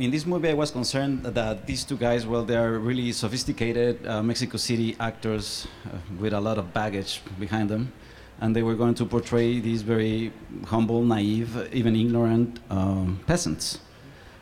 In 0.00 0.10
this 0.10 0.26
movie, 0.26 0.48
I 0.48 0.54
was 0.54 0.72
concerned 0.72 1.22
that 1.22 1.68
these 1.68 1.84
two 1.84 1.96
guys, 1.96 2.26
well, 2.26 2.44
they 2.44 2.56
are 2.56 2.80
really 2.80 3.12
sophisticated 3.12 4.04
uh, 4.04 4.24
Mexico 4.24 4.56
City 4.56 4.96
actors 4.98 5.68
uh, 5.86 5.98
with 6.18 6.32
a 6.32 6.40
lot 6.40 6.58
of 6.58 6.74
baggage 6.74 7.20
behind 7.38 7.68
them. 7.68 7.92
And 8.40 8.56
they 8.56 8.64
were 8.64 8.74
going 8.74 8.96
to 8.96 9.04
portray 9.04 9.60
these 9.60 9.82
very 9.82 10.32
humble, 10.66 11.04
naive, 11.04 11.72
even 11.72 11.94
ignorant 11.94 12.58
um, 12.70 13.20
peasants. 13.28 13.78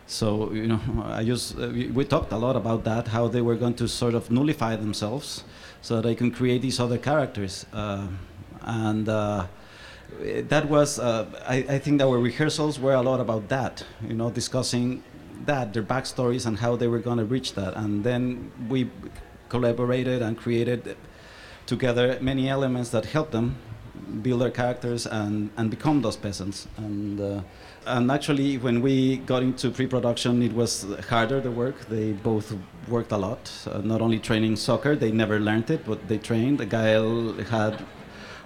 So, 0.07 0.51
you 0.55 0.69
know, 0.69 0.81
I 1.05 1.23
just, 1.23 1.59
uh, 1.59 1.69
we, 1.69 2.03
talked 2.07 2.33
a 2.33 2.39
lot 2.39 2.57
about 2.57 2.85
that, 2.85 3.09
how 3.09 3.29
they 3.29 3.43
were 3.43 3.57
going 3.57 3.75
to 3.75 3.89
sort 3.89 4.15
of 4.15 4.31
nullify 4.31 4.77
themselves 4.77 5.45
so 5.83 5.97
that 5.97 6.05
they 6.05 6.15
can 6.15 6.31
create 6.31 6.63
these 6.63 6.81
other 6.81 6.97
characters. 6.97 7.67
Uh, 7.75 8.07
and 8.63 9.07
uh, 9.07 9.45
that 10.19 10.71
was, 10.71 10.99
uh, 10.99 11.27
I, 11.47 11.57
I 11.69 11.79
think 11.79 12.01
our 12.01 12.19
rehearsals 12.19 12.81
were 12.81 12.95
a 12.95 13.03
lot 13.03 13.21
about 13.21 13.51
that, 13.51 13.85
you 14.01 14.15
know, 14.15 14.31
discussing 14.31 15.03
that, 15.47 15.73
their 15.73 15.83
backstories 15.83 16.47
and 16.47 16.59
how 16.59 16.77
they 16.77 16.89
were 16.89 16.99
going 16.99 17.19
to 17.19 17.25
reach 17.25 17.55
that. 17.55 17.77
And 17.77 18.05
then 18.05 18.51
we 18.69 18.91
collaborated 19.49 20.23
and 20.23 20.37
created 20.37 20.97
together 21.67 22.19
many 22.21 22.49
elements 22.49 22.91
that 22.91 23.05
helped 23.07 23.33
them 23.33 23.57
build 24.23 24.41
their 24.41 24.51
characters 24.51 25.07
and, 25.07 25.51
and 25.57 25.71
become 25.71 26.03
those 26.03 26.17
peasants. 26.17 26.67
And, 26.77 27.21
uh, 27.21 27.41
and 27.87 28.11
actually, 28.11 28.59
when 28.59 28.81
we 28.81 29.19
got 29.19 29.43
into 29.43 29.71
pre-production, 29.71 30.43
it 30.43 30.53
was 30.53 30.87
harder, 31.09 31.41
the 31.41 31.51
work. 31.51 31.87
They 31.89 32.13
both 32.13 32.55
worked 32.89 33.13
a 33.13 33.17
lot, 33.17 33.51
uh, 33.71 33.79
not 33.79 34.01
only 34.01 34.19
training 34.19 34.57
soccer, 34.57 34.97
they 34.97 35.13
never 35.13 35.39
learned 35.39 35.71
it, 35.71 35.85
but 35.85 36.09
they 36.09 36.19
trained. 36.19 36.59
Gael 36.71 37.33
had 37.45 37.85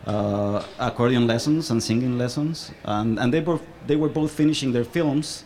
uh, 0.07 0.63
accordion 0.79 1.27
lessons 1.27 1.71
and 1.71 1.83
singing 1.83 2.19
lessons, 2.19 2.71
and, 2.85 3.19
and 3.19 3.33
they, 3.33 3.41
were, 3.41 3.61
they 3.87 3.97
were 3.97 4.09
both 4.09 4.33
finishing 4.33 4.73
their 4.73 4.85
films 4.85 5.45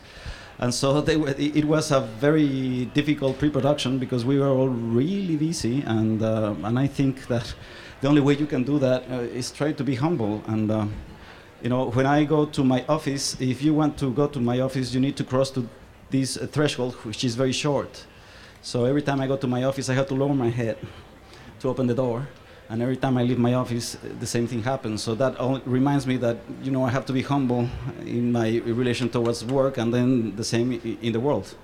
and 0.61 0.75
so 0.75 1.01
they 1.01 1.17
were, 1.17 1.35
it 1.39 1.65
was 1.65 1.91
a 1.91 2.01
very 2.01 2.85
difficult 2.93 3.39
pre-production 3.39 3.99
because 3.99 4.27
we 4.27 4.39
were 4.39 4.49
all 4.49 4.69
really 4.69 5.37
busy 5.37 5.83
and 5.87 6.23
uh, 6.23 6.55
and 6.65 6.79
I 6.79 6.87
think 6.87 7.29
that 7.29 7.55
the 8.02 8.09
only 8.09 8.21
way 8.21 8.35
you 8.35 8.47
can 8.47 8.63
do 8.63 8.79
that 8.79 9.11
uh, 9.11 9.39
is 9.39 9.51
try 9.51 9.73
to 9.73 9.83
be 9.83 9.95
humble. 9.95 10.43
And 10.47 10.71
uh, 10.71 10.87
you 11.63 11.71
know 11.71 11.91
when 11.91 12.05
I 12.05 12.25
go 12.25 12.45
to 12.45 12.63
my 12.63 12.85
office 12.91 13.41
if 13.41 13.63
you 13.63 13.73
want 13.73 13.97
to 14.01 14.13
go 14.13 14.27
to 14.27 14.39
my 14.39 14.61
office 14.61 14.93
you 14.93 15.01
need 15.01 15.17
to 15.17 15.25
cross 15.25 15.51
to 15.52 15.67
this 16.11 16.37
threshold 16.52 16.95
which 17.07 17.24
is 17.24 17.35
very 17.37 17.52
short. 17.52 18.05
So 18.61 18.85
every 18.85 19.02
time 19.02 19.23
I 19.23 19.27
go 19.27 19.39
to 19.39 19.47
my 19.47 19.65
office 19.65 19.89
I 19.89 19.95
have 19.95 20.09
to 20.09 20.15
lower 20.15 20.35
my 20.35 20.51
head 20.51 20.77
to 21.61 21.69
open 21.71 21.87
the 21.87 21.95
door 21.95 22.29
and 22.71 22.80
every 22.80 22.96
time 22.96 23.18
I 23.18 23.24
leave 23.24 23.38
my 23.38 23.54
office, 23.54 23.96
uh, 23.96 23.99
the 24.21 24.26
same 24.26 24.46
thing 24.46 24.63
happens. 24.63 25.02
So 25.02 25.15
that 25.16 25.37
reminds 25.66 26.07
me 26.07 26.16
that 26.18 26.38
you 26.63 26.71
know 26.71 26.85
I 26.85 26.90
have 26.90 27.04
to 27.07 27.12
be 27.12 27.23
humble 27.23 27.68
in 28.07 28.30
my 28.30 28.59
relation 28.65 29.09
towards 29.10 29.45
work, 29.45 29.77
and 29.77 29.93
then 29.93 30.37
the 30.37 30.45
same 30.45 30.73
in 31.02 31.12
the 31.12 31.21
world. 31.21 31.54